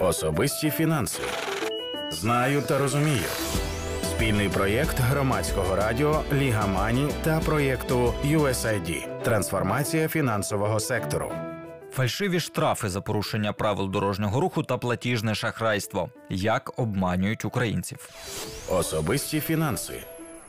[0.00, 1.22] Особисті фінанси.
[2.10, 3.24] Знаю та розумію.
[4.02, 9.22] Спільний проєкт громадського радіо Ліга Мані та проєкту USAID.
[9.22, 11.32] Трансформація фінансового сектору.
[11.92, 16.10] Фальшиві штрафи за порушення правил дорожнього руху та платіжне шахрайство.
[16.30, 18.08] Як обманюють українців.
[18.68, 19.94] Особисті фінанси.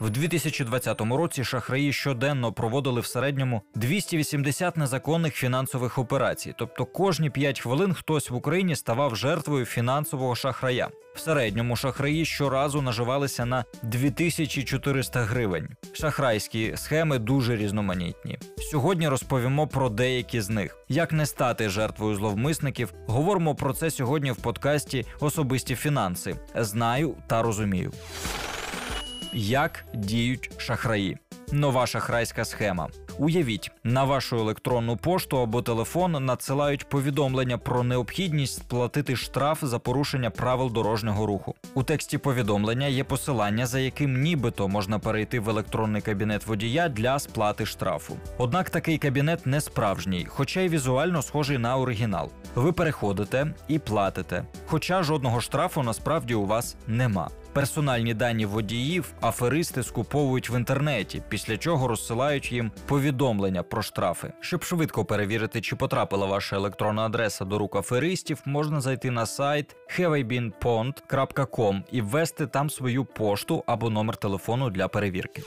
[0.00, 6.54] В 2020 році шахраї щоденно проводили в середньому 280 незаконних фінансових операцій.
[6.58, 10.88] Тобто кожні 5 хвилин хтось в Україні ставав жертвою фінансового шахрая.
[11.14, 15.68] В середньому шахраї щоразу наживалися на 2400 гривень.
[15.92, 18.38] Шахрайські схеми дуже різноманітні.
[18.58, 20.78] Сьогодні розповімо про деякі з них.
[20.88, 26.36] Як не стати жертвою зловмисників, говоримо про це сьогодні в подкасті Особисті фінанси.
[26.54, 27.92] Знаю та розумію.
[29.38, 31.18] Як діють шахраї?
[31.52, 32.88] Нова шахрайська схема.
[33.18, 40.30] Уявіть, на вашу електронну пошту або телефон надсилають повідомлення про необхідність сплатити штраф за порушення
[40.30, 41.54] правил дорожнього руху.
[41.74, 47.18] У тексті повідомлення є посилання, за яким нібито можна перейти в електронний кабінет водія для
[47.18, 48.16] сплати штрафу.
[48.38, 52.30] Однак такий кабінет не справжній, хоча й візуально схожий на оригінал.
[52.54, 57.28] Ви переходите і платите, хоча жодного штрафу насправді у вас нема.
[57.52, 63.05] Персональні дані водіїв аферисти скуповують в інтернеті, після чого розсилають їм повідомлення
[63.62, 64.32] про штрафи.
[64.40, 69.76] Щоб швидко перевірити, чи потрапила ваша електронна адреса до рук аферистів, можна зайти на сайт
[69.98, 75.42] haveibeenpond.com і ввести там свою пошту або номер телефону для перевірки.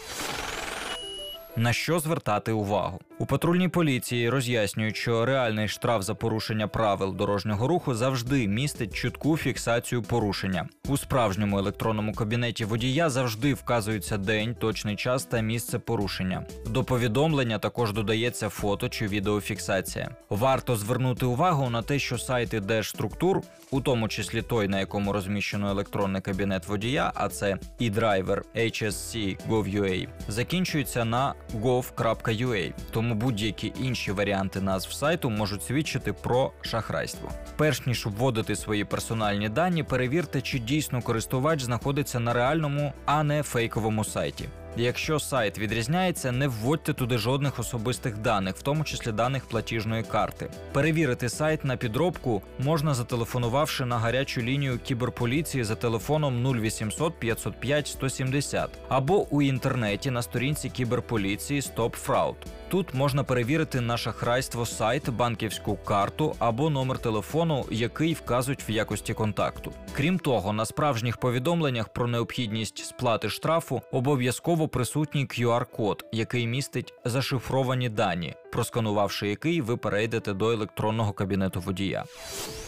[1.55, 7.67] На що звертати увагу у патрульній поліції роз'яснюють, що реальний штраф за порушення правил дорожнього
[7.67, 10.69] руху завжди містить чітку фіксацію порушення.
[10.88, 16.45] У справжньому електронному кабінеті водія завжди вказується день, точний час та місце порушення.
[16.67, 20.09] До повідомлення також додається фото чи відеофіксація.
[20.30, 23.41] Варто звернути увагу на те, що сайти держструктур,
[23.72, 30.08] у тому числі той, на якому розміщено електронний кабінет водія, а це e-driver HSC Gov.ua,
[30.28, 37.31] закінчуються на gov.ua, тому будь-які інші варіанти назв сайту можуть свідчити про шахрайство.
[37.57, 43.43] Перш ніж вводити свої персональні дані, перевірте, чи дійсно користувач знаходиться на реальному, а не
[43.43, 44.49] фейковому сайті.
[44.78, 50.50] Якщо сайт відрізняється, не вводьте туди жодних особистих даних, в тому числі даних платіжної карти.
[50.72, 58.69] Перевірити сайт на підробку можна зателефонувавши на гарячу лінію кіберполіції за телефоном 0800 505 170
[58.90, 62.35] або у інтернеті на сторінці кіберполіції Stop Fraud.
[62.69, 69.13] Тут можна перевірити на шахрайство сайт, банківську карту або номер телефону, який вказують в якості
[69.13, 69.72] контакту.
[69.94, 77.90] Крім того, на справжніх повідомленнях про необхідність сплати штрафу обов'язково присутній QR-код, який містить зашифровані
[77.90, 82.03] дані, просканувавши який ви перейдете до електронного кабінету водія.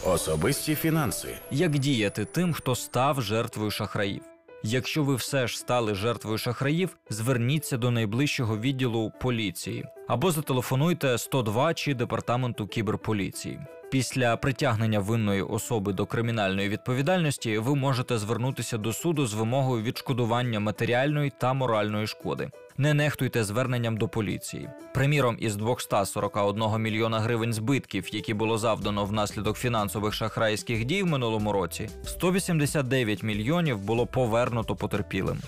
[0.06, 1.28] Особисті фінанси.
[1.50, 4.22] Як діяти тим, хто став жертвою шахраїв?
[4.64, 11.74] Якщо ви все ж стали жертвою шахраїв, зверніться до найближчого відділу поліції або зателефонуйте 102
[11.74, 13.60] чи департаменту кіберполіції.
[13.92, 20.60] Після притягнення винної особи до кримінальної відповідальності ви можете звернутися до суду з вимогою відшкодування
[20.60, 22.50] матеріальної та моральної шкоди.
[22.76, 24.68] Не нехтуйте зверненням до поліції.
[24.94, 31.52] Приміром, із 241 мільйона гривень збитків, які було завдано внаслідок фінансових шахрайських дій в минулому
[31.52, 35.38] році, 189 мільйонів було повернуто потерпілим.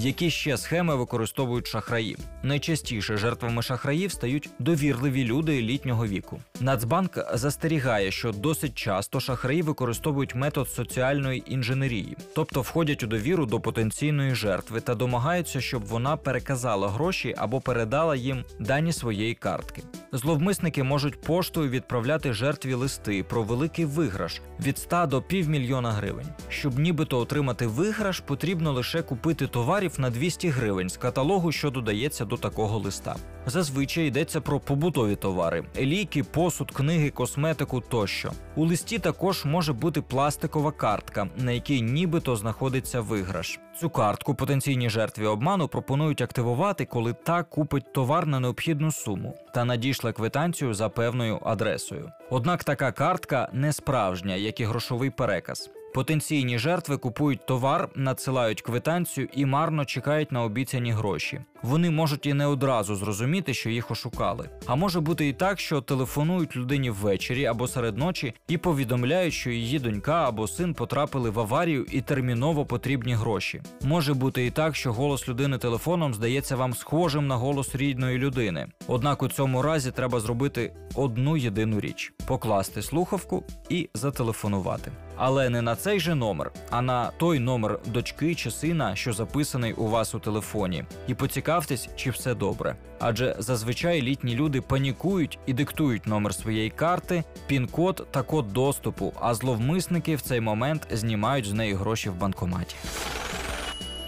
[0.00, 2.16] Які ще схеми використовують шахраї?
[2.42, 6.40] Найчастіше жертвами шахраїв стають довірливі люди літнього віку.
[6.60, 13.60] Нацбанк застерігає, що досить часто шахраї використовують метод соціальної інженерії, тобто входять у довіру до
[13.60, 19.82] потенційної жертви та домагаються, щоб вона переказала гроші або передала їм дані своєї картки.
[20.12, 26.26] Зловмисники можуть поштою відправляти жертві листи про великий виграш від 100 до півмільйона гривень.
[26.48, 32.24] Щоб нібито отримати виграш, потрібно лише купити товарів на 200 гривень з каталогу, що додається
[32.24, 33.16] до такого листа.
[33.46, 38.32] Зазвичай йдеться про побутові товари: ліки, посуд, книги, косметику тощо.
[38.56, 43.60] У листі також може бути пластикова картка, на якій нібито знаходиться виграш.
[43.80, 49.64] Цю картку потенційній жертві обману пропонують активувати, коли та купить товар на необхідну суму та
[49.98, 52.12] надійшла квитанцію за певною адресою.
[52.30, 55.70] Однак така картка не справжня, як і грошовий переказ.
[55.98, 61.40] Потенційні жертви купують товар, надсилають квитанцію і марно чекають на обіцяні гроші.
[61.62, 64.48] Вони можуть і не одразу зрозуміти, що їх ошукали.
[64.66, 69.50] А може бути і так, що телефонують людині ввечері або серед ночі і повідомляють, що
[69.50, 73.62] її донька або син потрапили в аварію і терміново потрібні гроші.
[73.82, 78.66] Може бути і так, що голос людини телефоном здається вам схожим на голос рідної людини.
[78.86, 84.92] Однак у цьому разі треба зробити одну єдину річ: покласти слухавку і зателефонувати.
[85.20, 89.72] Але не на цей же номер, а на той номер дочки чи сина, що записаний
[89.72, 92.76] у вас у телефоні, і поцікавтесь, чи все добре.
[93.00, 99.34] Адже зазвичай літні люди панікують і диктують номер своєї карти, пін-код та код доступу, а
[99.34, 102.76] зловмисники в цей момент знімають з неї гроші в банкоматі.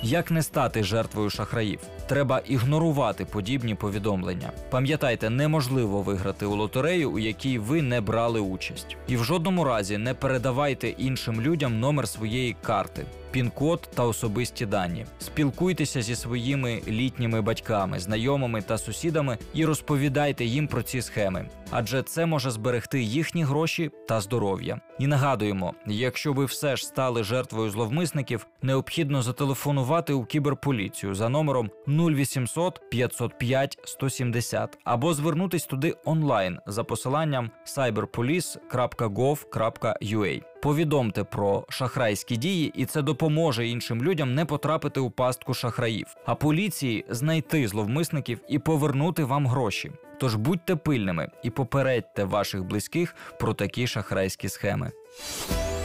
[0.02, 1.80] Як не стати жертвою шахраїв?
[2.06, 4.52] Треба ігнорувати подібні повідомлення.
[4.70, 8.96] Пам'ятайте, неможливо виграти у лотерею, у якій ви не брали участь.
[9.08, 15.06] І в жодному разі не передавайте іншим людям номер своєї карти, пін-код та особисті дані.
[15.18, 22.02] Спілкуйтеся зі своїми літніми батьками, знайомими та сусідами і розповідайте їм про ці схеми, адже
[22.02, 24.80] це може зберегти їхні гроші та здоров'я.
[24.98, 31.70] І нагадуємо, якщо ви все ж стали жертвою зловмисників, необхідно зателефонувати у кіберполіцію за номером
[31.88, 40.49] 0800 505 170 або звернутись туди онлайн за посиланням cyberpolice.gov.ua.
[40.62, 46.34] Повідомте про шахрайські дії, і це допоможе іншим людям не потрапити у пастку шахраїв, а
[46.34, 49.92] поліції знайти зловмисників і повернути вам гроші.
[50.18, 54.90] Тож будьте пильними і попередьте ваших близьких про такі шахрайські схеми.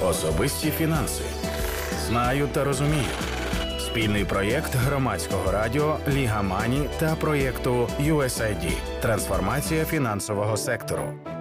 [0.04, 1.24] Особисті фінанси.
[2.08, 3.04] Знаю та розумію.
[3.80, 8.72] Спільний проєкт громадського радіо Ліга Мані та проєкту USAID.
[9.02, 11.35] Трансформація фінансового сектору.